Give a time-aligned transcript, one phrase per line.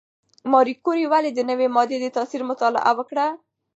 [0.51, 3.27] ماري کوري ولې د نوې ماده د تاثیر مطالعه وکړه؟